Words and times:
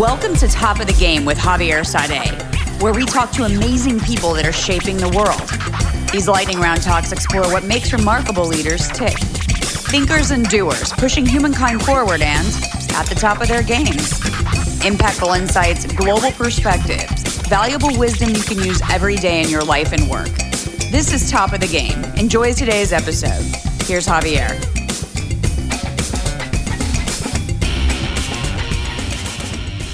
Welcome 0.00 0.34
to 0.36 0.48
Top 0.48 0.80
of 0.80 0.86
the 0.86 0.94
Game 0.94 1.26
with 1.26 1.36
Javier 1.36 1.84
Saade, 1.84 2.80
where 2.80 2.94
we 2.94 3.04
talk 3.04 3.32
to 3.32 3.44
amazing 3.44 4.00
people 4.00 4.32
that 4.32 4.46
are 4.46 4.52
shaping 4.52 4.96
the 4.96 5.10
world. 5.10 6.10
These 6.10 6.26
lightning 6.26 6.58
round 6.58 6.80
talks 6.80 7.12
explore 7.12 7.52
what 7.52 7.64
makes 7.64 7.92
remarkable 7.92 8.46
leaders 8.46 8.88
tick. 8.88 9.18
Thinkers 9.18 10.30
and 10.30 10.48
doers, 10.48 10.94
pushing 10.94 11.26
humankind 11.26 11.84
forward 11.84 12.22
and 12.22 12.46
at 12.94 13.08
the 13.10 13.14
top 13.14 13.42
of 13.42 13.48
their 13.48 13.62
games. 13.62 14.18
Impactful 14.80 15.38
insights, 15.38 15.84
global 15.84 16.30
perspectives, 16.30 17.36
valuable 17.48 17.94
wisdom 17.98 18.30
you 18.30 18.40
can 18.40 18.56
use 18.56 18.80
every 18.90 19.16
day 19.16 19.42
in 19.42 19.50
your 19.50 19.62
life 19.62 19.92
and 19.92 20.08
work. 20.08 20.30
This 20.90 21.12
is 21.12 21.30
Top 21.30 21.52
of 21.52 21.60
the 21.60 21.68
Game. 21.68 22.02
Enjoy 22.18 22.54
today's 22.54 22.94
episode. 22.94 23.44
Here's 23.84 24.06
Javier. 24.06 24.79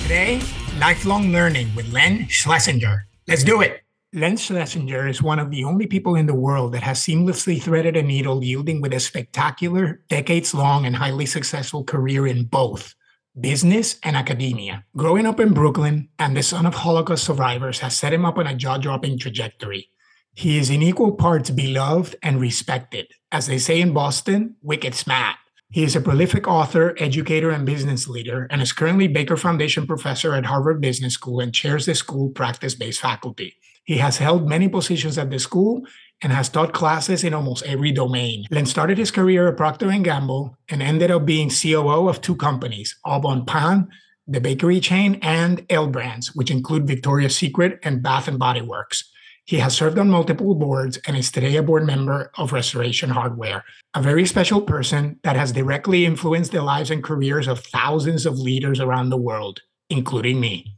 Today, 0.07 0.41
lifelong 0.79 1.33
learning 1.33 1.75
with 1.75 1.93
Len 1.93 2.29
Schlesinger. 2.29 3.09
Let's 3.27 3.43
do 3.43 3.61
it. 3.61 3.83
Len 4.13 4.37
Schlesinger 4.37 5.09
is 5.09 5.21
one 5.21 5.41
of 5.41 5.51
the 5.51 5.65
only 5.65 5.89
people 5.89 6.15
in 6.15 6.27
the 6.27 6.35
world 6.35 6.75
that 6.75 6.85
has 6.85 7.01
seamlessly 7.01 7.61
threaded 7.61 7.97
a 7.97 8.05
needle 8.05 8.45
yielding 8.45 8.81
with 8.81 8.95
a 8.95 9.01
spectacular, 9.01 10.03
decades 10.09 10.55
long, 10.55 10.87
and 10.87 10.95
highly 10.95 11.27
successful 11.27 11.83
career 11.83 12.25
in 12.25 12.45
both 12.45 12.95
business 13.41 13.99
and 14.05 14.15
academia. 14.15 14.85
Growing 14.97 15.27
up 15.27 15.41
in 15.41 15.53
Brooklyn 15.53 16.09
and 16.21 16.37
the 16.37 16.43
son 16.45 16.67
of 16.67 16.75
Holocaust 16.75 17.25
survivors 17.25 17.81
has 17.81 17.97
set 17.97 18.13
him 18.13 18.25
up 18.25 18.39
on 18.39 18.47
a 18.47 18.55
jaw 18.55 18.79
dropping 18.79 19.19
trajectory. 19.19 19.91
He 20.35 20.57
is 20.57 20.71
in 20.71 20.83
equal 20.83 21.17
parts 21.17 21.51
beloved 21.51 22.15
and 22.23 22.41
respected. 22.41 23.09
As 23.33 23.49
they 23.49 23.59
say 23.59 23.81
in 23.81 23.93
Boston, 23.93 24.55
wicked 24.63 24.95
smart. 24.95 25.35
He 25.71 25.83
is 25.83 25.97
a 25.97 26.01
prolific 26.01 26.47
author, 26.47 26.95
educator, 26.99 27.51
and 27.51 27.67
business 27.67 28.09
leader, 28.09 28.47
and 28.51 28.63
is 28.63 28.73
currently 28.73 29.09
Baker 29.09 29.37
Foundation 29.37 29.87
professor 29.87 30.33
at 30.33 30.47
Harvard 30.47 30.81
Business 30.81 31.15
School 31.15 31.41
and 31.41 31.53
chairs 31.53 31.87
the 31.87 31.95
school 31.95 32.31
practice 32.31 32.75
based 32.75 33.01
faculty. 33.01 33.57
He 33.85 33.99
has 33.99 34.19
held 34.19 34.49
many 34.49 34.69
positions 34.69 35.19
at 35.19 35.31
the 35.31 35.39
school 35.39 35.83
and 36.23 36.33
has 36.33 36.49
taught 36.49 36.73
classes 36.73 37.25
in 37.25 37.35
almost 37.35 37.65
every 37.65 37.93
domain. 37.93 38.45
Len 38.51 38.67
started 38.67 38.97
his 38.97 39.11
career 39.11 39.49
at 39.49 39.57
Procter 39.57 39.91
& 39.99 40.03
Gamble 40.03 40.57
and 40.69 40.83
ended 40.83 41.11
up 41.11 41.27
being 41.27 41.51
COO 41.51 42.09
of 42.09 42.21
two 42.21 42.37
companies, 42.37 42.97
Au 43.05 43.21
Bon 43.21 43.45
Pain, 43.45 43.89
the 44.27 44.41
bakery 44.41 44.81
chain, 44.81 45.19
and 45.21 45.67
L 45.69 45.89
Brands, 45.89 46.35
which 46.35 46.51
include 46.51 46.87
Victoria's 46.87 47.37
Secret 47.37 47.79
and 47.83 48.03
Bath 48.03 48.31
& 48.37 48.39
Body 48.39 48.63
Works. 48.63 49.13
He 49.47 49.59
has 49.59 49.77
served 49.77 49.97
on 49.97 50.11
multiple 50.11 50.57
boards 50.57 50.99
and 51.07 51.17
is 51.17 51.31
today 51.31 51.55
a 51.55 51.63
board 51.63 51.87
member 51.87 52.33
of 52.37 52.53
Restoration 52.53 53.11
Hardware, 53.11 53.63
a 53.95 54.03
very 54.03 54.27
special 54.27 54.61
person 54.61 55.21
that 55.23 55.37
has 55.37 55.53
directly 55.53 56.05
influenced 56.05 56.51
the 56.51 56.63
lives 56.63 56.91
and 56.91 57.03
careers 57.03 57.47
of 57.47 57.61
thousands 57.61 58.27
of 58.27 58.41
leaders 58.41 58.81
around 58.81 59.11
the 59.11 59.17
world, 59.17 59.61
including 59.89 60.41
me. 60.41 60.77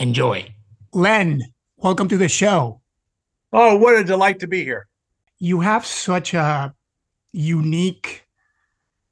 Enjoy. 0.00 0.52
Len, 0.92 1.40
welcome 1.76 2.08
to 2.08 2.16
the 2.16 2.28
show. 2.28 2.80
Oh, 3.52 3.76
what 3.76 3.96
a 3.96 4.02
delight 4.02 4.40
to 4.40 4.48
be 4.48 4.64
here. 4.64 4.88
You 5.38 5.60
have 5.60 5.86
such 5.86 6.34
a 6.34 6.74
unique 7.32 8.24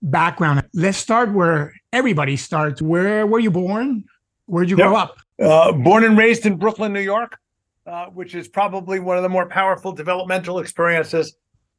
background. 0.02 0.64
Let's 0.74 0.98
start 0.98 1.32
where 1.32 1.72
everybody 1.92 2.36
starts. 2.36 2.82
Where 2.82 3.28
were 3.28 3.38
you 3.38 3.52
born? 3.52 4.06
Where'd 4.46 4.70
you 4.70 4.76
Yep. 4.76 4.86
grow 4.88 4.96
up? 4.96 5.18
Uh, 5.40 5.70
born 5.70 6.02
and 6.02 6.18
raised 6.18 6.46
in 6.46 6.56
Brooklyn, 6.56 6.92
New 6.92 7.00
York, 7.00 7.38
uh, 7.88 8.06
which 8.06 8.34
is 8.34 8.48
probably 8.48 9.00
one 9.00 9.16
of 9.16 9.22
the 9.22 9.28
more 9.28 9.48
powerful 9.48 9.92
developmental 9.92 10.58
experiences 10.58 11.34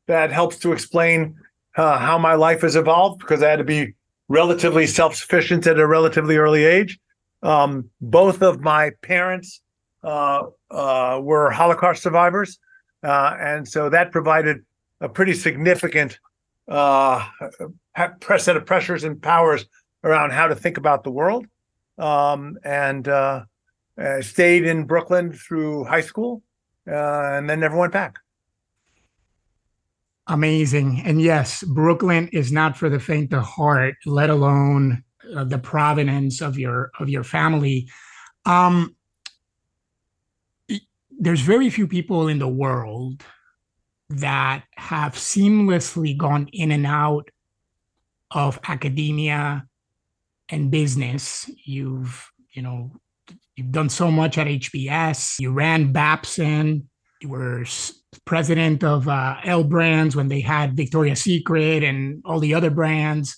that 0.08 0.32
helps 0.32 0.58
to 0.58 0.72
explain 0.72 1.36
uh, 1.78 2.00
how 2.00 2.18
my 2.18 2.34
life 2.34 2.62
has 2.62 2.76
evolved 2.76 3.20
because 3.20 3.44
I 3.44 3.50
had 3.52 3.58
to 3.58 3.64
be 3.64 3.94
relatively 4.28 4.88
self 4.88 5.14
sufficient 5.16 5.68
at 5.68 5.80
a 5.80 5.86
relatively 5.86 6.38
early 6.38 6.66
age. 6.66 6.98
Um, 7.44 7.92
both 8.02 8.42
of 8.42 8.60
my 8.60 8.92
parents 9.04 9.62
uh, 10.04 10.44
uh, 10.72 11.20
were 11.22 11.52
Holocaust 11.52 12.02
survivors. 12.02 12.58
Uh, 13.04 13.36
and 13.40 13.68
so 13.68 13.90
that 13.90 14.12
provided 14.12 14.66
a 15.02 15.08
pretty 15.08 15.34
significant 15.34 16.20
set 16.68 17.28
of 18.58 18.66
pressures 18.66 19.04
and 19.04 19.22
powers 19.22 19.66
around 20.04 20.32
how 20.32 20.48
to 20.48 20.56
think 20.56 20.78
about 20.78 21.04
the 21.04 21.12
world. 21.12 21.46
Um, 21.98 22.58
and 22.64 23.08
uh, 23.08 23.44
uh, 24.02 24.22
stayed 24.22 24.66
in 24.66 24.86
Brooklyn 24.86 25.34
through 25.34 25.86
high 25.86 26.02
school 26.02 26.44
uh, 26.90 27.38
and 27.38 27.50
then 27.50 27.60
never 27.60 27.78
went 27.78 27.94
back. 27.94 28.20
Amazing. 30.28 31.02
And 31.06 31.22
yes, 31.22 31.64
Brooklyn 31.64 32.28
is 32.30 32.52
not 32.52 32.78
for 32.78 32.88
the 32.88 33.00
faint 33.00 33.34
of 33.34 33.44
heart, 33.44 33.96
let 34.06 34.30
alone 34.30 35.04
uh, 35.36 35.44
the 35.44 35.58
provenance 35.58 36.42
of 36.42 36.58
your 36.58 36.92
of 37.00 37.10
your 37.10 37.24
family. 37.24 37.90
Um 38.46 38.96
there's 41.20 41.42
very 41.42 41.70
few 41.70 41.86
people 41.86 42.30
in 42.30 42.40
the 42.40 42.48
world 42.48 43.24
that 44.10 44.64
have 44.76 45.14
seamlessly 45.14 46.18
gone 46.18 46.48
in 46.54 46.72
and 46.72 46.88
out 46.88 47.30
of 48.32 48.58
academia 48.68 49.68
and 50.48 50.72
business. 50.72 51.50
You've, 51.66 52.32
you 52.54 52.62
know, 52.62 52.92
you've 53.56 53.72
done 53.72 53.90
so 53.90 54.12
much 54.12 54.38
at 54.38 54.48
HBS. 54.48 55.40
You 55.40 55.52
ran 55.52 55.92
Babson. 55.92 56.90
You 57.22 57.30
were 57.30 57.66
president 58.26 58.84
of 58.84 59.08
uh, 59.08 59.36
L 59.44 59.64
Brands 59.64 60.16
when 60.16 60.30
they 60.30 60.40
had 60.40 60.76
Victoria's 60.76 61.22
Secret 61.22 61.84
and 61.84 62.22
all 62.26 62.40
the 62.40 62.54
other 62.54 62.70
brands, 62.70 63.38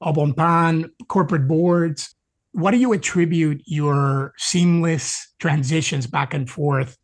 Au 0.00 0.12
Bon 0.12 0.90
corporate 1.08 1.48
boards. 1.48 2.14
What 2.52 2.70
do 2.70 2.78
you 2.78 2.92
attribute 2.92 3.62
your 3.66 4.32
seamless 4.38 5.32
transitions 5.38 6.06
back 6.06 6.34
and 6.34 6.48
forth 6.48 6.96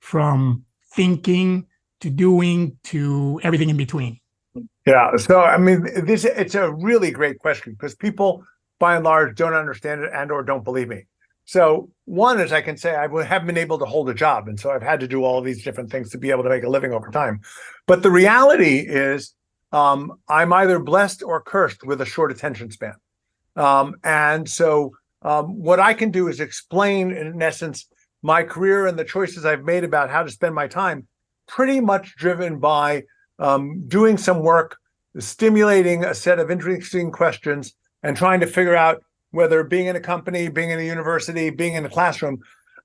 from 0.00 0.64
thinking 0.94 1.66
to 2.00 2.10
doing 2.10 2.76
to 2.84 3.40
everything 3.42 3.70
in 3.70 3.76
between? 3.76 4.18
Yeah. 4.86 5.16
So 5.16 5.40
I 5.40 5.58
mean, 5.58 5.86
this 6.04 6.24
it's 6.24 6.54
a 6.54 6.72
really 6.72 7.10
great 7.10 7.38
question 7.38 7.74
because 7.74 7.94
people, 7.94 8.44
by 8.78 8.96
and 8.96 9.04
large, 9.04 9.36
don't 9.36 9.54
understand 9.54 10.02
it 10.02 10.10
and 10.12 10.30
or 10.30 10.42
don't 10.42 10.64
believe 10.64 10.88
me. 10.88 11.04
So 11.48 11.88
one 12.04 12.38
is 12.40 12.52
I 12.52 12.60
can 12.60 12.76
say 12.76 12.94
I 12.94 13.08
haven't 13.24 13.46
been 13.46 13.56
able 13.56 13.78
to 13.78 13.86
hold 13.86 14.10
a 14.10 14.14
job, 14.14 14.48
and 14.48 14.60
so 14.60 14.70
I've 14.70 14.82
had 14.82 15.00
to 15.00 15.08
do 15.08 15.24
all 15.24 15.40
these 15.40 15.64
different 15.64 15.90
things 15.90 16.10
to 16.10 16.18
be 16.18 16.30
able 16.30 16.42
to 16.42 16.50
make 16.50 16.62
a 16.62 16.68
living 16.68 16.92
over 16.92 17.10
time. 17.10 17.40
But 17.86 18.02
the 18.02 18.10
reality 18.10 18.80
is, 18.80 19.32
um, 19.72 20.20
I'm 20.28 20.52
either 20.52 20.78
blessed 20.78 21.22
or 21.22 21.40
cursed 21.40 21.86
with 21.86 22.02
a 22.02 22.04
short 22.04 22.30
attention 22.30 22.70
span, 22.70 22.96
um, 23.56 23.94
and 24.04 24.46
so 24.46 24.92
um, 25.22 25.58
what 25.58 25.80
I 25.80 25.94
can 25.94 26.10
do 26.10 26.28
is 26.28 26.38
explain, 26.38 27.12
in 27.12 27.40
essence, 27.40 27.86
my 28.20 28.42
career 28.42 28.86
and 28.86 28.98
the 28.98 29.04
choices 29.06 29.46
I've 29.46 29.64
made 29.64 29.84
about 29.84 30.10
how 30.10 30.24
to 30.24 30.30
spend 30.30 30.54
my 30.54 30.68
time, 30.68 31.06
pretty 31.46 31.80
much 31.80 32.14
driven 32.16 32.58
by 32.58 33.04
um, 33.38 33.84
doing 33.88 34.18
some 34.18 34.40
work, 34.40 34.76
stimulating 35.18 36.04
a 36.04 36.14
set 36.14 36.40
of 36.40 36.50
interesting 36.50 37.10
questions, 37.10 37.72
and 38.02 38.18
trying 38.18 38.40
to 38.40 38.46
figure 38.46 38.76
out 38.76 39.02
whether 39.30 39.62
being 39.64 39.86
in 39.86 39.96
a 39.96 40.00
company, 40.00 40.48
being 40.48 40.70
in 40.70 40.78
a 40.78 40.82
university, 40.82 41.50
being 41.50 41.74
in 41.74 41.84
a 41.84 41.90
classroom 41.90 42.38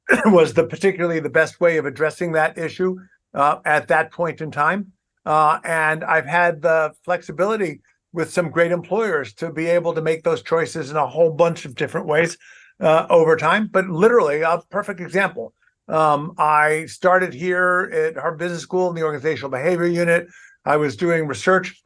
was 0.25 0.53
the 0.53 0.65
particularly 0.65 1.19
the 1.19 1.29
best 1.29 1.59
way 1.59 1.77
of 1.77 1.85
addressing 1.85 2.33
that 2.33 2.57
issue 2.57 2.97
uh, 3.33 3.59
at 3.65 3.87
that 3.87 4.11
point 4.11 4.41
in 4.41 4.51
time. 4.51 4.91
Uh, 5.25 5.59
and 5.63 6.03
I've 6.03 6.25
had 6.25 6.61
the 6.61 6.93
flexibility 7.05 7.81
with 8.11 8.31
some 8.31 8.51
great 8.51 8.71
employers 8.71 9.33
to 9.35 9.51
be 9.51 9.67
able 9.67 9.93
to 9.93 10.01
make 10.01 10.23
those 10.23 10.43
choices 10.43 10.91
in 10.91 10.97
a 10.97 11.07
whole 11.07 11.31
bunch 11.31 11.65
of 11.65 11.75
different 11.75 12.07
ways 12.07 12.37
uh, 12.79 13.07
over 13.09 13.35
time. 13.35 13.69
But 13.71 13.87
literally, 13.87 14.41
a 14.41 14.61
perfect 14.69 14.99
example. 14.99 15.53
Um, 15.87 16.33
I 16.37 16.85
started 16.85 17.33
here 17.33 17.89
at 17.93 18.15
Harvard 18.15 18.39
Business 18.39 18.61
School 18.61 18.89
in 18.89 18.95
the 18.95 19.03
organizational 19.03 19.49
behavior 19.49 19.87
unit. 19.87 20.27
I 20.65 20.77
was 20.77 20.95
doing 20.95 21.27
research 21.27 21.81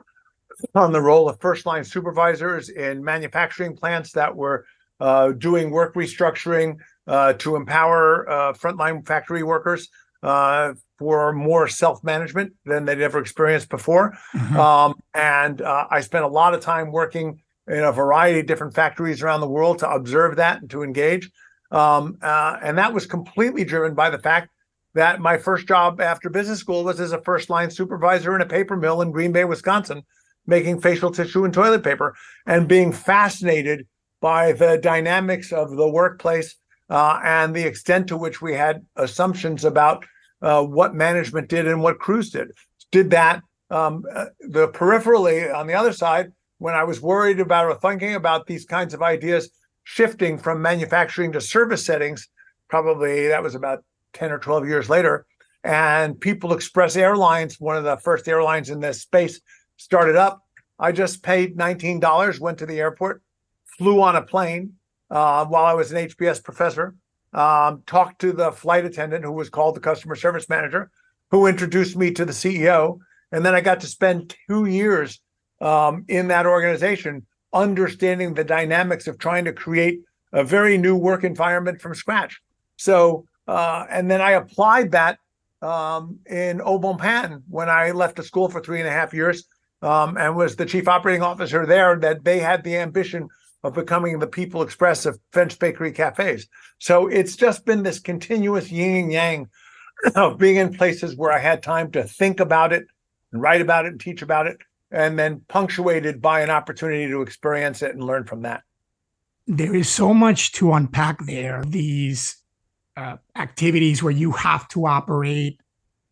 on 0.75 0.91
the 0.91 1.01
role 1.01 1.29
of 1.29 1.39
first 1.39 1.65
line 1.65 1.83
supervisors 1.83 2.69
in 2.69 3.03
manufacturing 3.03 3.75
plants 3.75 4.11
that 4.13 4.35
were 4.35 4.65
uh, 4.99 5.31
doing 5.31 5.69
work 5.69 5.93
restructuring 5.95 6.77
uh, 7.07 7.33
to 7.33 7.55
empower 7.55 8.29
uh, 8.29 8.53
frontline 8.53 9.05
factory 9.05 9.43
workers 9.43 9.89
uh, 10.23 10.73
for 10.97 11.31
more 11.31 11.67
self 11.67 12.03
management 12.03 12.53
than 12.65 12.85
they'd 12.85 13.01
ever 13.01 13.19
experienced 13.19 13.69
before. 13.69 14.17
Um, 14.57 14.95
and 15.13 15.61
uh, 15.61 15.87
I 15.89 16.01
spent 16.01 16.25
a 16.25 16.27
lot 16.27 16.53
of 16.53 16.61
time 16.61 16.91
working 16.91 17.39
in 17.67 17.83
a 17.83 17.91
variety 17.91 18.39
of 18.39 18.47
different 18.47 18.73
factories 18.73 19.21
around 19.21 19.41
the 19.41 19.47
world 19.47 19.79
to 19.79 19.89
observe 19.89 20.37
that 20.37 20.61
and 20.61 20.69
to 20.71 20.83
engage. 20.83 21.29
Um, 21.69 22.17
uh, 22.21 22.57
and 22.61 22.77
that 22.77 22.93
was 22.93 23.05
completely 23.05 23.65
driven 23.65 23.93
by 23.93 24.09
the 24.09 24.19
fact 24.19 24.49
that 24.95 25.19
my 25.19 25.37
first 25.37 25.67
job 25.67 26.01
after 26.01 26.29
business 26.29 26.59
school 26.59 26.83
was 26.83 26.99
as 26.99 27.11
a 27.11 27.21
first 27.21 27.49
line 27.49 27.69
supervisor 27.69 28.35
in 28.35 28.41
a 28.41 28.45
paper 28.45 28.75
mill 28.75 29.01
in 29.01 29.11
Green 29.11 29.31
Bay, 29.31 29.43
Wisconsin, 29.43 30.01
making 30.47 30.81
facial 30.81 31.11
tissue 31.11 31.43
and 31.45 31.53
toilet 31.53 31.83
paper 31.83 32.15
and 32.45 32.67
being 32.67 32.91
fascinated 32.91 33.85
by 34.21 34.53
the 34.53 34.77
dynamics 34.77 35.51
of 35.51 35.71
the 35.71 35.87
workplace 35.87 36.55
uh, 36.89 37.19
and 37.23 37.55
the 37.55 37.63
extent 37.63 38.07
to 38.07 38.17
which 38.17 38.41
we 38.41 38.53
had 38.53 38.85
assumptions 38.95 39.65
about 39.65 40.05
uh, 40.41 40.63
what 40.63 40.95
management 40.95 41.49
did 41.49 41.67
and 41.67 41.81
what 41.81 41.99
crews 41.99 42.29
did. 42.31 42.51
Did 42.91 43.11
that 43.11 43.41
um, 43.69 44.03
uh, 44.13 44.25
the 44.39 44.69
peripherally 44.69 45.53
on 45.53 45.67
the 45.67 45.73
other 45.73 45.91
side 45.91 46.31
when 46.59 46.73
I 46.73 46.83
was 46.83 47.01
worried 47.01 47.39
about 47.39 47.65
or 47.65 47.75
thinking 47.75 48.15
about 48.15 48.47
these 48.47 48.65
kinds 48.65 48.93
of 48.93 49.01
ideas, 49.01 49.49
shifting 49.83 50.37
from 50.37 50.61
manufacturing 50.61 51.31
to 51.33 51.41
service 51.41 51.85
settings. 51.85 52.27
Probably 52.69 53.27
that 53.27 53.43
was 53.43 53.55
about 53.55 53.83
10 54.13 54.31
or 54.31 54.39
12 54.39 54.67
years 54.67 54.89
later. 54.89 55.25
And 55.63 56.19
People 56.19 56.53
Express 56.53 56.95
Airlines, 56.95 57.59
one 57.59 57.77
of 57.77 57.83
the 57.83 57.97
first 57.97 58.27
airlines 58.27 58.69
in 58.69 58.79
this 58.79 59.01
space, 59.01 59.39
started 59.77 60.15
up. 60.15 60.43
I 60.79 60.91
just 60.91 61.23
paid 61.23 61.57
$19, 61.57 62.39
went 62.39 62.59
to 62.59 62.65
the 62.65 62.79
airport, 62.79 63.21
flew 63.77 64.01
on 64.01 64.15
a 64.15 64.21
plane 64.21 64.73
uh, 65.09 65.45
while 65.45 65.65
I 65.65 65.73
was 65.73 65.91
an 65.91 66.07
HBS 66.07 66.43
professor, 66.43 66.95
um, 67.33 67.83
talked 67.87 68.21
to 68.21 68.31
the 68.31 68.51
flight 68.51 68.85
attendant 68.85 69.23
who 69.23 69.31
was 69.31 69.49
called 69.49 69.75
the 69.75 69.79
customer 69.79 70.15
service 70.15 70.49
manager, 70.49 70.91
who 71.31 71.47
introduced 71.47 71.95
me 71.95 72.11
to 72.11 72.25
the 72.25 72.33
CEO. 72.33 72.99
And 73.31 73.45
then 73.45 73.55
I 73.55 73.61
got 73.61 73.79
to 73.81 73.87
spend 73.87 74.35
two 74.47 74.65
years 74.65 75.19
um, 75.61 76.05
in 76.07 76.27
that 76.27 76.45
organization, 76.45 77.25
understanding 77.53 78.33
the 78.33 78.43
dynamics 78.43 79.07
of 79.07 79.17
trying 79.17 79.45
to 79.45 79.53
create 79.53 80.01
a 80.33 80.43
very 80.43 80.77
new 80.77 80.95
work 80.95 81.23
environment 81.23 81.81
from 81.81 81.95
scratch. 81.95 82.39
So, 82.77 83.25
uh, 83.47 83.85
and 83.89 84.11
then 84.11 84.21
I 84.21 84.31
applied 84.31 84.91
that 84.91 85.17
um, 85.61 86.19
in 86.29 86.59
Pain 86.99 87.43
when 87.49 87.69
I 87.69 87.91
left 87.91 88.17
the 88.17 88.23
school 88.23 88.49
for 88.49 88.61
three 88.61 88.79
and 88.79 88.87
a 88.87 88.91
half 88.91 89.13
years 89.13 89.45
um, 89.81 90.17
and 90.17 90.35
was 90.35 90.55
the 90.55 90.65
chief 90.65 90.87
operating 90.87 91.21
officer 91.21 91.65
there. 91.65 91.97
That 91.97 92.23
they 92.23 92.39
had 92.39 92.63
the 92.63 92.77
ambition 92.77 93.29
of 93.63 93.73
becoming 93.73 94.19
the 94.19 94.27
People 94.27 94.61
Express 94.61 95.05
of 95.05 95.19
French 95.31 95.57
bakery 95.59 95.91
cafes. 95.91 96.47
So 96.79 97.07
it's 97.07 97.35
just 97.35 97.65
been 97.65 97.83
this 97.83 97.99
continuous 97.99 98.71
yin 98.71 98.95
and 98.95 99.11
yang 99.11 99.49
of 100.15 100.37
being 100.37 100.57
in 100.57 100.73
places 100.73 101.15
where 101.15 101.31
I 101.31 101.39
had 101.39 101.63
time 101.63 101.91
to 101.91 102.03
think 102.03 102.39
about 102.39 102.73
it 102.73 102.85
and 103.31 103.41
write 103.41 103.61
about 103.61 103.85
it 103.85 103.91
and 103.93 103.99
teach 103.99 104.21
about 104.21 104.47
it, 104.47 104.57
and 104.91 105.19
then 105.19 105.41
punctuated 105.47 106.21
by 106.21 106.41
an 106.41 106.49
opportunity 106.49 107.07
to 107.07 107.21
experience 107.21 107.81
it 107.81 107.93
and 107.93 108.03
learn 108.03 108.23
from 108.23 108.43
that. 108.43 108.63
There 109.47 109.75
is 109.75 109.89
so 109.89 110.13
much 110.13 110.51
to 110.53 110.73
unpack 110.73 111.25
there. 111.25 111.63
These 111.65 112.37
uh, 112.95 113.17
activities 113.35 114.01
where 114.01 114.13
you 114.13 114.31
have 114.31 114.67
to 114.69 114.85
operate 114.85 115.59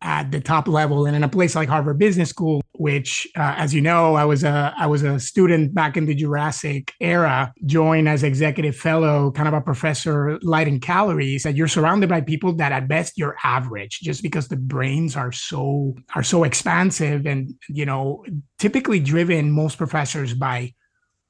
at 0.02 0.30
the 0.30 0.40
top 0.40 0.68
level 0.68 1.06
and 1.06 1.16
in 1.16 1.24
a 1.24 1.28
place 1.28 1.54
like 1.54 1.68
Harvard 1.68 1.98
Business 1.98 2.28
School, 2.28 2.62
which, 2.72 3.26
uh, 3.36 3.54
as 3.56 3.72
you 3.72 3.80
know, 3.80 4.14
I 4.14 4.24
was 4.24 4.44
a 4.44 4.74
I 4.76 4.86
was 4.86 5.02
a 5.02 5.18
student 5.18 5.74
back 5.74 5.96
in 5.96 6.04
the 6.04 6.14
Jurassic 6.14 6.92
era, 7.00 7.52
joined 7.64 8.08
as 8.08 8.22
executive 8.22 8.76
fellow, 8.76 9.30
kind 9.30 9.48
of 9.48 9.54
a 9.54 9.60
professor 9.60 10.38
light 10.42 10.68
in 10.68 10.80
calories. 10.80 11.44
That 11.44 11.56
you're 11.56 11.68
surrounded 11.68 12.10
by 12.10 12.20
people 12.20 12.52
that 12.54 12.72
at 12.72 12.88
best 12.88 13.16
you're 13.16 13.36
average, 13.42 14.00
just 14.00 14.22
because 14.22 14.48
the 14.48 14.56
brains 14.56 15.16
are 15.16 15.32
so 15.32 15.94
are 16.14 16.22
so 16.22 16.44
expansive 16.44 17.26
and 17.26 17.54
you 17.68 17.86
know 17.86 18.24
typically 18.58 19.00
driven 19.00 19.50
most 19.50 19.78
professors 19.78 20.34
by 20.34 20.74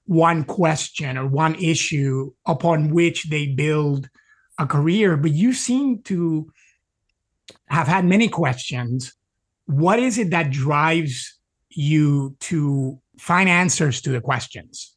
one 0.06 0.44
question 0.44 1.16
or 1.16 1.26
one 1.26 1.54
issue 1.56 2.32
upon 2.46 2.90
which 2.90 3.28
they 3.30 3.46
build 3.46 4.08
a 4.58 4.66
career. 4.66 5.16
But 5.16 5.32
you 5.32 5.52
seem 5.52 6.02
to 6.04 6.50
have 7.68 7.86
had 7.86 8.04
many 8.04 8.28
questions. 8.28 9.14
What 9.66 9.98
is 9.98 10.18
it 10.18 10.30
that 10.30 10.50
drives 10.50 11.38
you 11.70 12.36
to 12.40 13.00
find 13.18 13.48
answers 13.48 14.00
to 14.02 14.10
the 14.10 14.20
questions? 14.20 14.94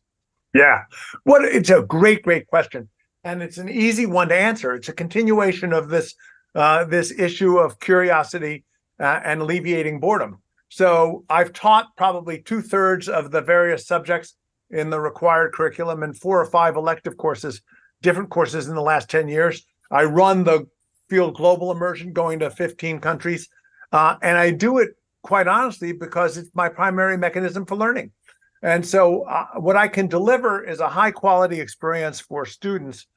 Yeah. 0.53 0.83
What 1.23 1.45
it's 1.45 1.69
a 1.69 1.81
great, 1.81 2.23
great 2.23 2.47
question. 2.47 2.89
And 3.23 3.41
it's 3.41 3.57
an 3.57 3.69
easy 3.69 4.05
one 4.05 4.29
to 4.29 4.35
answer. 4.35 4.73
It's 4.73 4.89
a 4.89 4.93
continuation 4.93 5.73
of 5.73 5.89
this 5.89 6.15
uh, 6.55 6.85
this 6.85 7.11
issue 7.11 7.57
of 7.57 7.79
curiosity 7.79 8.65
uh, 8.99 9.19
and 9.23 9.41
alleviating 9.41 9.99
boredom. 9.99 10.41
So 10.69 11.25
I've 11.29 11.53
taught 11.53 11.95
probably 11.97 12.41
two 12.41 12.61
thirds 12.61 13.07
of 13.07 13.31
the 13.31 13.41
various 13.41 13.87
subjects 13.87 14.35
in 14.69 14.89
the 14.89 14.99
required 14.99 15.53
curriculum 15.53 16.03
and 16.03 16.17
four 16.17 16.39
or 16.39 16.45
five 16.45 16.75
elective 16.75 17.17
courses, 17.17 17.61
different 18.01 18.29
courses 18.29 18.67
in 18.67 18.75
the 18.75 18.81
last 18.81 19.09
10 19.09 19.27
years. 19.27 19.65
I 19.91 20.03
run 20.03 20.43
the 20.43 20.67
field 21.09 21.35
global 21.35 21.71
immersion 21.71 22.13
going 22.13 22.39
to 22.39 22.49
15 22.49 22.99
countries. 22.99 23.49
Uh, 23.91 24.15
and 24.21 24.37
I 24.37 24.51
do 24.51 24.77
it 24.77 24.89
quite 25.23 25.47
honestly 25.47 25.91
because 25.91 26.37
it's 26.37 26.51
my 26.53 26.69
primary 26.69 27.17
mechanism 27.17 27.65
for 27.65 27.75
learning. 27.75 28.11
And 28.61 28.85
so, 28.85 29.23
uh, 29.23 29.45
what 29.55 29.77
I 29.77 29.87
can 29.87 30.07
deliver 30.07 30.63
is 30.63 30.79
a 30.79 30.89
high 30.89 31.11
quality 31.11 31.61
experience 31.61 32.19
for 32.19 32.45
students 32.45 33.07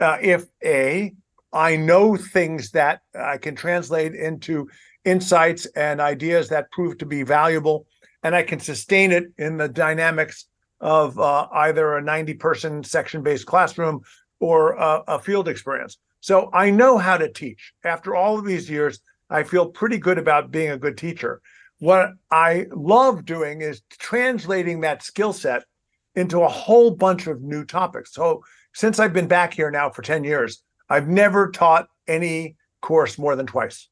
uh, 0.00 0.18
if 0.20 0.46
A, 0.64 1.14
I 1.52 1.76
know 1.76 2.16
things 2.16 2.70
that 2.72 3.00
I 3.14 3.38
can 3.38 3.54
translate 3.54 4.14
into 4.14 4.68
insights 5.04 5.66
and 5.66 6.00
ideas 6.00 6.48
that 6.50 6.70
prove 6.70 6.98
to 6.98 7.06
be 7.06 7.22
valuable, 7.22 7.86
and 8.22 8.34
I 8.34 8.42
can 8.42 8.60
sustain 8.60 9.12
it 9.12 9.32
in 9.38 9.56
the 9.56 9.68
dynamics 9.68 10.46
of 10.80 11.18
uh, 11.18 11.48
either 11.52 11.96
a 11.96 12.02
90 12.02 12.34
person 12.34 12.84
section 12.84 13.22
based 13.22 13.46
classroom 13.46 14.02
or 14.40 14.74
a, 14.74 15.02
a 15.08 15.18
field 15.18 15.48
experience. 15.48 15.98
So 16.20 16.50
I 16.52 16.70
know 16.70 16.98
how 16.98 17.16
to 17.16 17.32
teach. 17.32 17.72
After 17.84 18.14
all 18.14 18.38
of 18.38 18.44
these 18.44 18.68
years, 18.68 19.00
I 19.30 19.42
feel 19.42 19.66
pretty 19.66 19.98
good 19.98 20.18
about 20.18 20.50
being 20.50 20.70
a 20.70 20.78
good 20.78 20.96
teacher. 20.96 21.40
What 21.78 22.12
I 22.30 22.66
love 22.72 23.24
doing 23.24 23.60
is 23.60 23.82
translating 23.90 24.80
that 24.80 25.02
skill 25.02 25.32
set 25.32 25.64
into 26.14 26.42
a 26.42 26.48
whole 26.48 26.90
bunch 26.90 27.26
of 27.26 27.42
new 27.42 27.64
topics. 27.64 28.12
So 28.12 28.42
since 28.74 28.98
I've 28.98 29.12
been 29.12 29.28
back 29.28 29.54
here 29.54 29.70
now 29.70 29.90
for 29.90 30.02
10 30.02 30.24
years, 30.24 30.62
I've 30.88 31.08
never 31.08 31.50
taught 31.50 31.88
any 32.08 32.56
course 32.80 33.18
more 33.18 33.36
than 33.36 33.46
twice. 33.46 33.88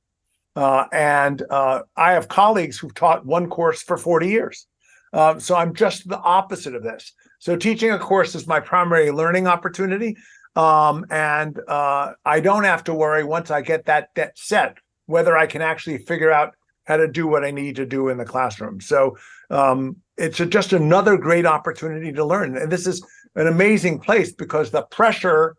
Uh, 0.56 0.86
and 0.90 1.42
uh, 1.50 1.82
I 1.96 2.12
have 2.12 2.28
colleagues 2.28 2.78
who've 2.78 2.94
taught 2.94 3.26
one 3.26 3.48
course 3.48 3.82
for 3.82 3.96
40 3.96 4.28
years. 4.28 4.66
Uh, 5.12 5.38
so 5.38 5.54
I'm 5.54 5.74
just 5.74 6.08
the 6.08 6.18
opposite 6.18 6.74
of 6.74 6.82
this. 6.82 7.12
So 7.38 7.56
teaching 7.56 7.90
a 7.92 7.98
course 7.98 8.34
is 8.34 8.46
my 8.46 8.60
primary 8.60 9.10
learning 9.10 9.46
opportunity. 9.46 10.16
Um, 10.56 11.04
and 11.10 11.60
uh, 11.68 12.14
I 12.24 12.40
don't 12.40 12.64
have 12.64 12.84
to 12.84 12.94
worry 12.94 13.22
once 13.22 13.50
I 13.50 13.60
get 13.60 13.84
that, 13.86 14.08
that 14.14 14.38
set 14.38 14.78
whether 15.06 15.36
I 15.36 15.46
can 15.46 15.62
actually 15.62 15.98
figure 15.98 16.32
out 16.32 16.54
how 16.84 16.96
to 16.96 17.08
do 17.08 17.26
what 17.26 17.44
I 17.44 17.50
need 17.50 17.76
to 17.76 17.86
do 17.86 18.08
in 18.08 18.18
the 18.18 18.24
classroom. 18.24 18.80
So 18.80 19.16
um, 19.50 19.96
it's 20.16 20.40
a, 20.40 20.46
just 20.46 20.72
another 20.72 21.16
great 21.16 21.46
opportunity 21.46 22.12
to 22.12 22.24
learn. 22.24 22.56
And 22.56 22.70
this 22.70 22.86
is 22.86 23.04
an 23.34 23.46
amazing 23.46 24.00
place 24.00 24.32
because 24.32 24.70
the 24.70 24.82
pressure 24.82 25.56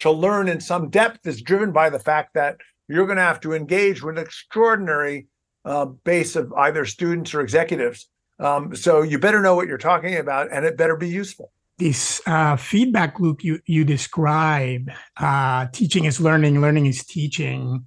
to 0.00 0.10
learn 0.10 0.48
in 0.48 0.60
some 0.60 0.90
depth 0.90 1.26
is 1.26 1.42
driven 1.42 1.72
by 1.72 1.90
the 1.90 1.98
fact 1.98 2.34
that 2.34 2.56
you're 2.88 3.06
going 3.06 3.16
to 3.16 3.22
have 3.22 3.40
to 3.40 3.54
engage 3.54 4.02
with 4.02 4.18
an 4.18 4.24
extraordinary 4.24 5.26
uh, 5.64 5.86
base 5.86 6.36
of 6.36 6.52
either 6.52 6.84
students 6.84 7.32
or 7.34 7.40
executives. 7.40 8.08
Um, 8.38 8.74
so 8.74 9.02
you 9.02 9.18
better 9.18 9.40
know 9.40 9.54
what 9.54 9.68
you're 9.68 9.78
talking 9.78 10.16
about 10.16 10.52
and 10.52 10.64
it 10.64 10.76
better 10.76 10.96
be 10.96 11.08
useful 11.08 11.52
this 11.78 12.20
uh, 12.26 12.56
feedback 12.56 13.18
loop 13.18 13.42
you 13.42 13.60
you 13.66 13.84
describe, 13.84 14.90
uh, 15.16 15.66
teaching 15.72 16.04
is 16.04 16.20
learning, 16.20 16.60
learning 16.60 16.86
is 16.86 17.04
teaching, 17.04 17.86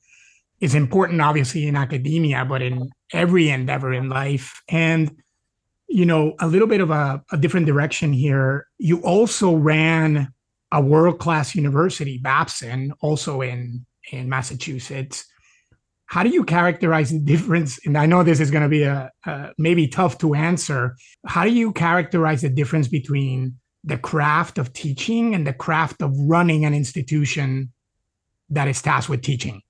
is 0.60 0.75
important, 0.75 1.22
obviously 1.22 1.67
in 1.67 1.75
academia, 1.75 2.44
but 2.46 2.62
in 2.62 2.89
every 3.13 3.50
endeavor 3.50 3.94
in 3.94 4.10
life. 4.10 4.62
And 4.70 5.15
you 5.88 6.06
know, 6.06 6.36
a 6.39 6.48
little 6.48 6.67
bit 6.67 6.82
of 6.82 6.91
a, 6.91 7.24
a 7.32 7.38
different 7.38 7.65
direction 7.65 8.12
here. 8.12 8.67
You 8.77 9.01
also 9.03 9.56
ran 9.56 10.34
a 10.72 10.82
world 10.82 11.20
class 11.20 11.56
university, 11.56 12.17
Babson, 12.17 12.94
also 13.00 13.41
in 13.41 13.86
in 14.12 14.27
Massachusetts. 14.27 15.25
How 16.08 16.24
do 16.24 16.29
you 16.29 16.44
characterize 16.44 17.10
the 17.10 17.20
difference? 17.34 17.79
And 17.86 17.98
I 17.98 18.06
know 18.06 18.24
this 18.24 18.39
is 18.41 18.51
going 18.51 18.63
to 18.63 18.70
be 18.70 18.84
a, 18.84 19.12
a 19.25 19.51
maybe 19.58 19.88
tough 19.88 20.17
to 20.20 20.36
answer. 20.36 20.98
How 21.25 21.46
do 21.46 21.51
you 21.51 21.72
characterize 21.72 22.41
the 22.41 22.50
difference 22.50 22.89
between 22.89 23.58
the 23.88 23.98
craft 23.98 24.58
of 24.58 24.74
teaching 24.74 25.34
and 25.34 25.48
the 25.48 25.53
craft 25.53 26.01
of 26.01 26.12
running 26.20 26.65
an 26.65 26.74
institution 26.74 27.72
that 28.50 28.67
is 28.67 28.82
tasked 28.82 29.10
with 29.10 29.22
teaching? 29.22 29.62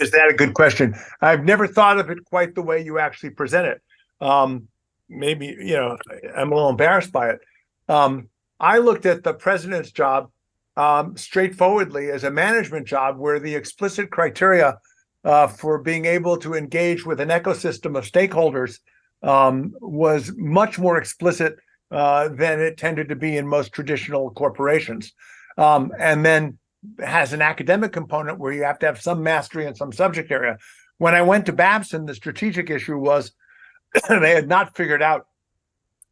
Is 0.00 0.10
that 0.10 0.28
a 0.28 0.34
good 0.34 0.54
question? 0.54 0.96
I've 1.20 1.44
never 1.44 1.68
thought 1.68 1.98
of 1.98 2.10
it 2.10 2.24
quite 2.24 2.56
the 2.56 2.62
way 2.62 2.82
you 2.82 2.98
actually 2.98 3.30
present 3.30 3.68
it. 3.68 3.82
Um, 4.20 4.66
maybe, 5.08 5.46
you 5.46 5.76
know, 5.76 5.96
I'm 6.36 6.50
a 6.50 6.54
little 6.54 6.70
embarrassed 6.70 7.12
by 7.12 7.30
it. 7.30 7.40
Um, 7.88 8.28
I 8.58 8.78
looked 8.78 9.06
at 9.06 9.22
the 9.22 9.32
president's 9.32 9.92
job 9.92 10.30
um, 10.76 11.16
straightforwardly 11.16 12.10
as 12.10 12.24
a 12.24 12.32
management 12.32 12.88
job 12.88 13.16
where 13.16 13.38
the 13.38 13.54
explicit 13.54 14.10
criteria 14.10 14.78
uh, 15.22 15.46
for 15.46 15.78
being 15.78 16.04
able 16.04 16.36
to 16.38 16.54
engage 16.54 17.06
with 17.06 17.20
an 17.20 17.28
ecosystem 17.28 17.96
of 17.96 18.04
stakeholders 18.04 18.80
um, 19.22 19.72
was 19.80 20.32
much 20.36 20.80
more 20.80 20.98
explicit 20.98 21.56
uh, 21.90 22.28
than 22.28 22.60
it 22.60 22.76
tended 22.76 23.08
to 23.08 23.16
be 23.16 23.36
in 23.36 23.46
most 23.46 23.72
traditional 23.72 24.30
corporations. 24.30 25.12
Um, 25.56 25.92
and 25.98 26.24
then 26.24 26.58
has 27.00 27.32
an 27.32 27.42
academic 27.42 27.92
component 27.92 28.38
where 28.38 28.52
you 28.52 28.62
have 28.62 28.78
to 28.80 28.86
have 28.86 29.00
some 29.00 29.22
mastery 29.22 29.66
in 29.66 29.74
some 29.74 29.92
subject 29.92 30.30
area. 30.30 30.58
When 30.98 31.14
I 31.14 31.22
went 31.22 31.46
to 31.46 31.52
Babson, 31.52 32.06
the 32.06 32.14
strategic 32.14 32.70
issue 32.70 32.98
was 32.98 33.32
they 34.08 34.30
had 34.30 34.48
not 34.48 34.76
figured 34.76 35.02
out 35.02 35.26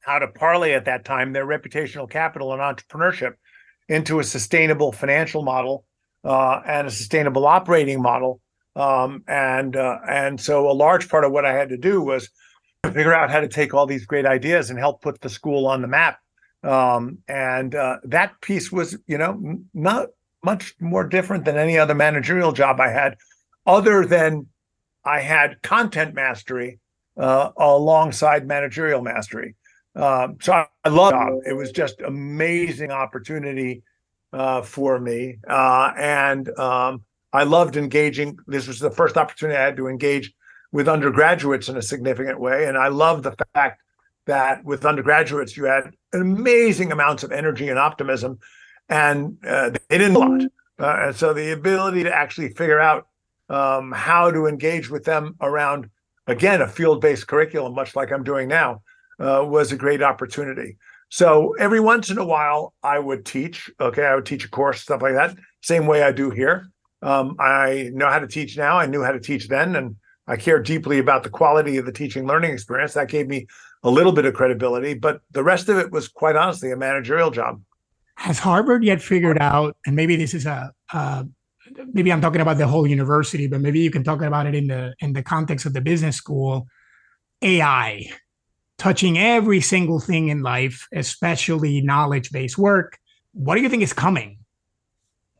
how 0.01 0.19
to 0.19 0.29
parlay 0.29 0.73
at 0.73 0.85
that 0.85 1.05
time 1.05 1.33
their 1.33 1.47
reputational 1.47 2.09
capital 2.09 2.53
and 2.53 2.63
entrepreneurship 2.63 3.35
into 3.89 4.19
a 4.21 4.25
sustainable 4.25 4.93
financial 4.93 5.43
model 5.43 5.85
uh, 6.25 6.61
and 6.67 6.87
a 6.87 6.91
sustainable 6.91 7.47
operating 7.47 8.01
model. 8.01 8.41
Um, 8.75 9.25
and 9.27 9.75
uh, 9.75 9.99
and 10.09 10.41
so 10.41 10.71
a 10.71 10.73
large 10.73 11.09
part 11.09 11.25
of 11.25 11.33
what 11.33 11.47
I 11.47 11.55
had 11.55 11.71
to 11.71 11.79
do 11.79 12.03
was 12.03 12.29
figure 12.93 13.15
out 13.15 13.31
how 13.31 13.41
to 13.41 13.49
take 13.49 13.75
all 13.75 13.87
these 13.87 14.07
great 14.07 14.27
ideas 14.27 14.71
and 14.71 14.79
help 14.79 15.03
put 15.03 15.21
the 15.21 15.29
school 15.29 15.67
on 15.67 15.83
the 15.83 15.89
map 15.89 16.19
Um, 16.63 17.19
and 17.29 17.75
uh, 17.75 17.99
that 18.05 18.41
piece 18.41 18.73
was, 18.73 18.97
you 19.07 19.19
know, 19.19 19.61
not 19.73 20.09
much 20.43 20.75
more 20.81 21.05
different 21.05 21.45
than 21.45 21.57
any 21.57 21.79
other 21.79 21.95
managerial 21.95 22.53
job 22.53 22.81
I 22.81 22.89
had, 22.89 23.17
other 23.67 24.05
than 24.05 24.47
I 25.05 25.21
had 25.21 25.63
content 25.63 26.15
mastery 26.15 26.81
uh, 27.17 27.51
alongside 27.57 28.47
managerial 28.47 29.01
mastery. 29.03 29.55
Um, 29.95 30.39
so 30.41 30.53
I, 30.53 30.67
I 30.85 30.89
love 30.89 31.15
it. 31.15 31.51
It 31.51 31.55
was 31.55 31.71
just 31.73 32.01
amazing 32.01 32.91
opportunity 32.91 33.83
uh, 34.33 34.63
for 34.63 34.99
me, 34.99 35.39
uh, 35.49 35.93
and 35.97 36.49
um, 36.59 37.03
I 37.33 37.45
loved 37.45 37.77
engaging. 37.77 38.39
This 38.47 38.67
was 38.67 38.79
the 38.81 38.91
first 38.91 39.17
opportunity 39.17 39.57
I 39.57 39.63
had 39.63 39.77
to 39.77 39.89
engage 39.89 40.35
with 40.77 40.89
undergraduates 40.89 41.71
in 41.71 41.77
a 41.79 41.83
significant 41.83 42.39
way, 42.39 42.67
and 42.67 42.77
I 42.77 42.89
love 42.89 43.23
the 43.23 43.35
fact 43.55 43.81
that 44.27 44.63
with 44.63 44.85
undergraduates 44.85 45.57
you 45.57 45.65
had 45.65 45.95
amazing 46.13 46.93
amounts 46.93 47.23
of 47.23 47.33
energy 47.33 47.71
and 47.71 47.79
optimism, 47.79 48.39
and 48.91 49.39
uh, 49.49 49.71
they 49.71 49.97
didn't 49.97 50.17
a 50.17 50.19
lot. 50.19 50.43
Uh, 50.79 51.07
and 51.07 51.17
so 51.17 51.33
the 51.33 51.53
ability 51.53 52.03
to 52.03 52.15
actually 52.15 52.51
figure 52.51 52.79
out 52.79 53.07
um, 53.49 53.91
how 53.91 54.31
to 54.31 54.47
engage 54.47 54.91
with 54.91 55.05
them 55.05 55.35
around 55.41 55.89
again 56.27 56.61
a 56.61 56.69
field-based 56.69 57.27
curriculum, 57.27 57.73
much 57.75 57.97
like 57.97 58.13
I'm 58.13 58.23
doing 58.23 58.47
now, 58.47 58.83
uh, 59.19 59.43
was 59.49 59.73
a 59.73 59.77
great 59.77 60.03
opportunity. 60.03 60.77
So 61.09 61.55
every 61.59 61.81
once 61.81 62.11
in 62.11 62.19
a 62.19 62.27
while, 62.27 62.75
I 62.83 62.99
would 62.99 63.25
teach. 63.25 63.71
Okay, 63.81 64.05
I 64.05 64.15
would 64.15 64.27
teach 64.27 64.45
a 64.45 64.51
course, 64.51 64.83
stuff 64.83 65.01
like 65.01 65.15
that. 65.15 65.37
Same 65.63 65.87
way 65.87 66.03
I 66.03 66.13
do 66.13 66.29
here. 66.29 66.69
Um, 67.01 67.37
I 67.41 67.91
know 67.95 68.11
how 68.11 68.19
to 68.19 68.29
teach 68.29 68.59
now. 68.59 68.77
I 68.77 68.85
knew 68.85 69.03
how 69.03 69.13
to 69.13 69.21
teach 69.21 69.49
then, 69.49 69.75
and 69.77 69.97
I 70.27 70.37
care 70.37 70.61
deeply 70.61 70.99
about 70.99 71.23
the 71.23 71.31
quality 71.31 71.77
of 71.77 71.87
the 71.87 71.93
teaching 71.93 72.27
learning 72.27 72.53
experience. 72.53 72.95
That 72.95 73.09
gave 73.09 73.29
me 73.29 73.47
a 73.83 73.91
little 73.91 74.13
bit 74.13 74.25
of 74.25 74.35
credibility, 74.35 74.95
but 74.95 75.21
the 75.31 75.45
rest 75.45 75.69
of 75.69 75.79
it 75.79 75.93
was 75.93 76.09
quite 76.09 76.37
honestly 76.37 76.73
a 76.73 76.77
managerial 76.77 77.31
job. 77.31 77.63
Has 78.17 78.39
Harvard 78.39 78.83
yet 78.83 79.01
figured 79.01 79.39
out, 79.41 79.77
and 79.87 79.95
maybe 79.95 80.17
this 80.17 80.35
is 80.35 80.47
a, 80.47 80.73
uh, 80.93 81.25
maybe 81.93 82.13
I'm 82.13 82.21
talking 82.21 82.41
about 82.41 82.59
the 82.59 82.67
whole 82.67 82.87
university, 82.87 83.47
but 83.47 83.61
maybe 83.61 83.81
you 83.81 83.91
can 83.91 84.03
talk 84.03 84.23
about 84.23 84.47
it 84.47 84.55
in 84.55 84.67
the 84.67 84.95
in 85.01 85.13
the 85.13 85.23
context 85.23 85.67
of 85.67 85.75
the 85.75 85.81
business 85.81 86.17
school, 86.17 86.67
AI 87.43 88.09
touching 88.79 89.19
every 89.19 89.61
single 89.61 90.01
thing 90.01 90.29
in 90.29 90.43
life, 90.43 90.87
especially 90.93 91.81
knowledge 91.81 92.31
based 92.31 92.59
work. 92.59 92.99
What 93.33 93.57
do 93.57 93.63
you 93.63 93.69
think 93.69 93.83
is 93.83 93.93
coming? 93.93 94.39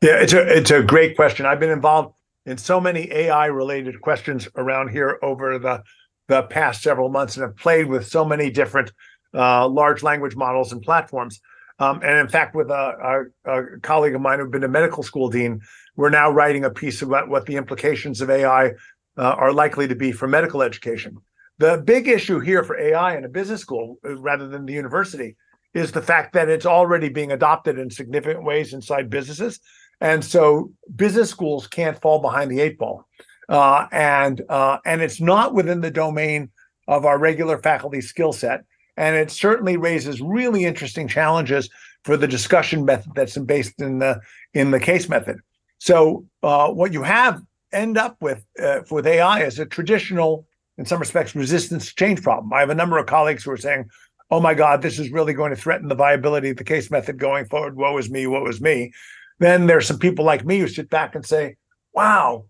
Yeah, 0.03 0.21
it's 0.21 0.33
a 0.33 0.57
it's 0.57 0.71
a 0.71 0.83
great 0.83 1.17
question. 1.17 1.47
I've 1.47 1.61
been 1.61 1.71
involved 1.71 2.15
in 2.47 2.57
so 2.57 2.81
many 2.81 3.13
AI 3.13 3.47
related 3.47 4.01
questions 4.01 4.49
around 4.57 4.89
here 4.89 5.19
over 5.23 5.59
the 5.59 5.83
the 6.29 6.43
past 6.43 6.83
several 6.83 7.09
months, 7.09 7.37
and 7.37 7.45
have 7.45 7.57
played 7.57 7.87
with 7.87 8.07
so 8.07 8.25
many 8.25 8.51
different 8.51 8.91
uh, 9.33 9.69
large 9.69 10.03
language 10.03 10.35
models 10.35 10.73
and 10.73 10.83
platforms. 10.83 11.41
Um, 11.79 12.01
and 12.03 12.19
in 12.19 12.29
fact, 12.29 12.57
with 12.57 12.69
a, 12.71 13.29
a, 13.45 13.53
a, 13.53 13.81
colleague 13.81 14.15
of 14.15 14.21
mine 14.21 14.41
who's 14.41 14.51
been 14.51 14.65
a 14.65 14.69
medical 14.69 15.03
school 15.03 15.29
dean, 15.29 15.61
we're 15.95 16.11
now 16.11 16.31
writing 16.31 16.65
a 16.65 16.71
piece 16.71 17.03
about 17.03 17.29
what 17.29 17.47
the 17.47 17.57
implications 17.57 18.21
of 18.21 18.31
AI 18.31 18.69
uh, 18.69 18.73
are 19.17 19.53
likely 19.53 19.87
to 19.87 19.95
be 19.95 20.11
for 20.11 20.27
medical 20.27 20.63
education. 20.63 21.19
The 21.59 21.83
big 21.85 22.09
issue 22.09 22.41
here 22.41 22.65
for 22.65 22.79
AI 22.79 23.17
in 23.17 23.25
a 23.25 23.29
business 23.29 23.61
school, 23.61 23.99
uh, 24.05 24.17
rather 24.17 24.49
than 24.49 24.67
the 24.67 24.73
university, 24.73 25.37
is 25.75 25.93
the 25.93 26.03
fact 26.03 26.33
that 26.33 26.49
it's 26.49 26.67
already 26.67 27.11
being 27.11 27.33
adopted 27.33 27.79
in 27.79 27.91
significant 27.91 28.45
ways 28.45 28.73
inside 28.73 29.11
businesses. 29.11 29.61
And 30.01 30.25
so 30.25 30.73
business 30.95 31.31
schools 31.31 31.67
can't 31.67 32.01
fall 32.01 32.21
behind 32.21 32.51
the 32.51 32.61
eight 32.61 32.79
ball. 32.79 33.07
Uh, 33.49 33.87
and 33.93 34.43
uh, 34.49 34.79
and 34.85 35.01
it's 35.03 35.21
not 35.21 35.55
within 35.55 35.81
the 35.81 35.91
domain 35.91 36.51
of 36.89 37.05
our 37.05 37.19
regular 37.19 37.59
faculty 37.59 38.01
skill 38.01 38.33
set. 38.33 38.65
And 38.97 39.15
it 39.15 39.31
certainly 39.31 39.77
raises 39.77 40.21
really 40.21 40.65
interesting 40.65 41.07
challenges 41.07 41.69
for 42.05 42.17
the 42.17 42.27
discussion 42.29 42.85
method 42.85 43.13
that's 43.15 43.37
based 43.39 43.81
in 43.81 43.99
the 43.99 44.21
in 44.55 44.71
the 44.71 44.81
case 44.81 45.09
method. 45.09 45.39
So 45.79 46.25
uh, 46.43 46.71
what 46.71 46.93
you 46.93 47.03
have 47.03 47.43
end 47.73 47.99
up 47.99 48.17
with 48.21 48.45
uh, 48.63 48.81
with 48.91 49.07
AI 49.07 49.43
is 49.43 49.59
a 49.59 49.67
traditional, 49.67 50.47
in 50.79 50.87
some 50.87 51.01
respects, 51.01 51.35
resistance 51.35 51.89
to 51.89 51.95
change 51.95 52.23
problem. 52.23 52.53
I 52.53 52.61
have 52.61 52.71
a 52.71 52.75
number 52.75 52.99
of 52.99 53.07
colleagues 53.07 53.45
who 53.45 53.51
are 53.51 53.57
saying, 53.57 53.91
"Oh 54.31 54.41
my 54.41 54.55
God, 54.55 54.83
this 54.83 54.99
is 54.99 55.11
really 55.11 55.35
going 55.35 55.51
to 55.51 55.61
threaten 55.61 55.89
the 55.89 55.95
viability 55.95 56.51
of 56.51 56.57
the 56.57 56.65
case 56.65 56.91
method 56.91 57.19
going 57.19 57.47
forward. 57.47 57.77
Woe 57.77 57.99
is 57.99 58.11
me, 58.11 58.27
woe 58.27 58.47
is 58.47 58.61
me." 58.61 58.93
Then 59.39 59.67
there's 59.67 59.87
some 59.87 59.99
people 59.99 60.25
like 60.25 60.45
me 60.45 60.59
who 60.59 60.69
sit 60.69 60.89
back 60.91 61.15
and 61.15 61.25
say, 61.25 61.57
"Wow, 61.93 62.47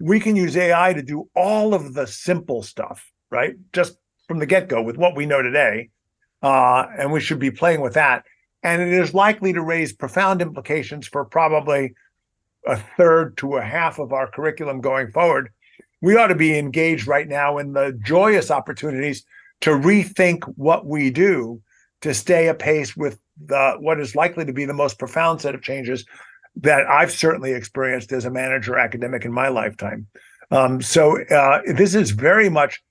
we 0.00 0.18
can 0.18 0.36
use 0.36 0.56
AI 0.56 0.94
to 0.94 1.02
do 1.02 1.28
all 1.34 1.74
of 1.74 1.94
the 1.94 2.06
simple 2.06 2.62
stuff, 2.62 3.10
right? 3.30 3.54
Just 3.72 3.96
from 4.26 4.38
the 4.38 4.46
get 4.46 4.68
go 4.68 4.80
with 4.80 4.96
what 4.96 5.16
we 5.16 5.26
know 5.26 5.42
today. 5.42 5.90
Uh, 6.42 6.86
and 6.96 7.12
we 7.12 7.20
should 7.20 7.38
be 7.38 7.50
playing 7.50 7.80
with 7.80 7.94
that. 7.94 8.24
And 8.62 8.80
it 8.80 8.92
is 8.92 9.12
likely 9.12 9.52
to 9.52 9.60
raise 9.60 9.92
profound 9.92 10.40
implications 10.40 11.06
for 11.06 11.24
probably 11.24 11.94
a 12.66 12.76
third 12.76 13.36
to 13.38 13.56
a 13.56 13.62
half 13.62 13.98
of 13.98 14.12
our 14.12 14.30
curriculum 14.30 14.80
going 14.80 15.10
forward. 15.10 15.50
We 16.00 16.16
ought 16.16 16.28
to 16.28 16.34
be 16.34 16.58
engaged 16.58 17.06
right 17.06 17.28
now 17.28 17.58
in 17.58 17.72
the 17.72 17.98
joyous 18.04 18.50
opportunities 18.50 19.24
to 19.62 19.70
rethink 19.70 20.44
what 20.56 20.86
we 20.86 21.10
do 21.10 21.60
to 22.00 22.14
stay 22.14 22.48
apace 22.48 22.96
with 22.96 23.18
the 23.44 23.76
what 23.78 24.00
is 24.00 24.14
likely 24.14 24.44
to 24.44 24.52
be 24.52 24.64
the 24.64 24.74
most 24.74 24.98
profound 24.98 25.40
set 25.40 25.54
of 25.54 25.62
changes 25.62 26.04
that 26.56 26.86
I've 26.86 27.12
certainly 27.12 27.52
experienced 27.52 28.12
as 28.12 28.24
a 28.24 28.30
manager 28.30 28.78
academic 28.78 29.24
in 29.24 29.32
my 29.32 29.48
lifetime. 29.48 30.06
Um, 30.50 30.82
so 30.82 31.22
uh, 31.24 31.60
this 31.66 31.94
is 31.94 32.10
very 32.10 32.48
much 32.48 32.82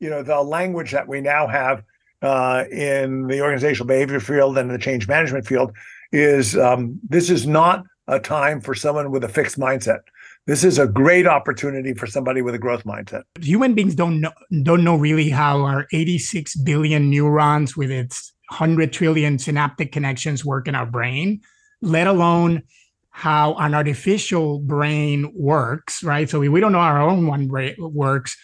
you 0.00 0.10
know 0.10 0.22
the 0.22 0.40
language 0.42 0.92
that 0.92 1.08
we 1.08 1.20
now 1.20 1.46
have 1.46 1.82
uh, 2.22 2.64
in 2.70 3.26
the 3.26 3.40
organizational 3.40 3.86
behavior 3.86 4.20
field 4.20 4.58
and 4.58 4.70
the 4.70 4.78
change 4.78 5.08
management 5.08 5.46
field 5.46 5.72
is 6.12 6.56
um, 6.56 6.98
this 7.08 7.30
is 7.30 7.46
not 7.46 7.84
a 8.08 8.20
time 8.20 8.60
for 8.60 8.74
someone 8.74 9.10
with 9.10 9.24
a 9.24 9.28
fixed 9.28 9.58
mindset. 9.58 10.00
This 10.46 10.62
is 10.62 10.78
a 10.78 10.86
great 10.86 11.26
opportunity 11.26 11.92
for 11.92 12.06
somebody 12.06 12.40
with 12.40 12.54
a 12.54 12.58
growth 12.58 12.84
mindset. 12.84 13.22
Human 13.40 13.74
beings 13.74 13.96
don't 13.96 14.20
know 14.20 14.32
don't 14.62 14.84
know 14.84 14.96
really 14.96 15.28
how 15.28 15.62
our 15.62 15.86
86 15.92 16.54
billion 16.56 17.10
neurons 17.10 17.76
with 17.76 17.90
its 17.90 18.32
100 18.50 18.92
trillion 18.92 19.38
synaptic 19.38 19.92
connections 19.92 20.44
work 20.44 20.68
in 20.68 20.74
our 20.74 20.86
brain, 20.86 21.40
let 21.82 22.06
alone 22.06 22.62
how 23.10 23.54
an 23.54 23.74
artificial 23.74 24.58
brain 24.58 25.32
works, 25.34 26.02
right? 26.02 26.28
So 26.28 26.38
we, 26.38 26.48
we 26.48 26.60
don't 26.60 26.72
know 26.72 26.78
our 26.78 27.00
own 27.00 27.26
one 27.26 27.48
works 27.78 28.36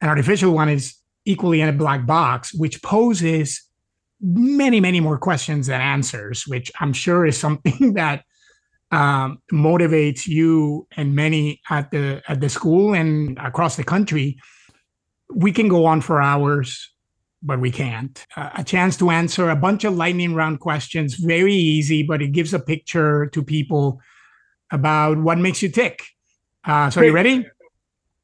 an 0.00 0.08
artificial 0.08 0.52
one 0.52 0.68
is 0.68 0.94
equally 1.24 1.60
in 1.60 1.68
a 1.68 1.72
black 1.72 2.06
box, 2.06 2.54
which 2.54 2.82
poses 2.82 3.62
many, 4.20 4.80
many 4.80 5.00
more 5.00 5.18
questions 5.18 5.66
than 5.66 5.80
answers, 5.80 6.46
which 6.46 6.72
I'm 6.80 6.92
sure 6.92 7.26
is 7.26 7.36
something 7.46 7.94
that 7.94 8.24
um, 8.90 9.38
motivates 9.52 10.26
you 10.26 10.88
and 10.96 11.14
many 11.14 11.60
at 11.70 11.90
the 11.92 12.22
at 12.26 12.40
the 12.40 12.48
school 12.48 12.92
and 12.92 13.38
across 13.38 13.76
the 13.76 13.84
country. 13.84 14.38
We 15.32 15.52
can 15.52 15.68
go 15.68 15.86
on 15.86 16.00
for 16.00 16.20
hours, 16.20 16.92
but 17.42 17.60
we 17.60 17.70
can't. 17.70 18.26
Uh, 18.36 18.50
a 18.56 18.64
chance 18.64 18.96
to 18.98 19.10
answer 19.10 19.50
a 19.50 19.56
bunch 19.56 19.84
of 19.84 19.94
lightning 19.94 20.34
round 20.34 20.60
questions, 20.60 21.14
very 21.14 21.54
easy, 21.54 22.02
but 22.02 22.22
it 22.22 22.32
gives 22.32 22.52
a 22.54 22.58
picture 22.58 23.26
to 23.26 23.42
people 23.42 24.00
about 24.70 25.18
what 25.18 25.38
makes 25.38 25.62
you 25.62 25.68
tick. 25.68 26.04
Uh, 26.64 26.90
so, 26.90 27.00
are 27.00 27.04
you 27.04 27.12
ready? 27.12 27.46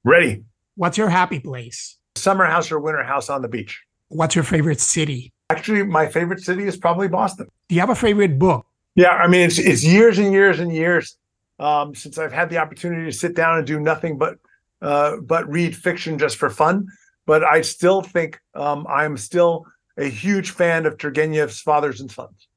Ready. 0.04 0.44
What's 0.74 0.98
your 0.98 1.08
happy 1.08 1.40
place? 1.40 1.96
Summer 2.16 2.44
house 2.44 2.70
or 2.70 2.78
winter 2.78 3.02
house 3.02 3.28
on 3.30 3.42
the 3.42 3.48
beach. 3.48 3.82
What's 4.08 4.34
your 4.34 4.44
favorite 4.44 4.80
city? 4.80 5.32
Actually, 5.50 5.84
my 5.84 6.06
favorite 6.06 6.40
city 6.40 6.64
is 6.64 6.76
probably 6.76 7.08
Boston. 7.08 7.48
Do 7.68 7.74
you 7.74 7.80
have 7.80 7.90
a 7.90 7.94
favorite 7.94 8.38
book? 8.38 8.66
Yeah, 8.94 9.10
I 9.10 9.26
mean, 9.26 9.42
it's 9.42 9.58
it's 9.58 9.84
years 9.84 10.18
and 10.18 10.32
years 10.32 10.58
and 10.60 10.72
years 10.72 11.16
um, 11.58 11.94
since 11.94 12.18
I've 12.18 12.32
had 12.32 12.50
the 12.50 12.58
opportunity 12.58 13.04
to 13.04 13.16
sit 13.16 13.34
down 13.34 13.58
and 13.58 13.66
do 13.66 13.80
nothing 13.80 14.18
but 14.18 14.38
uh, 14.82 15.16
but 15.22 15.48
read 15.48 15.76
fiction 15.76 16.18
just 16.18 16.36
for 16.36 16.50
fun. 16.50 16.86
But 17.26 17.44
I 17.44 17.60
still 17.60 18.02
think 18.02 18.40
um, 18.54 18.86
I'm 18.88 19.16
still 19.16 19.66
a 19.98 20.04
huge 20.04 20.50
fan 20.50 20.86
of 20.86 20.96
Turgenev's 20.96 21.60
Fathers 21.60 22.00
and 22.00 22.10
Sons. 22.10 22.48